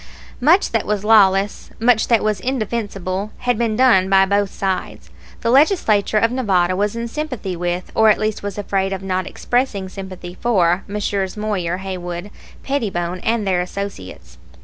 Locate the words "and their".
13.19-13.61